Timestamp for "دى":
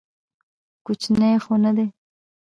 1.77-1.87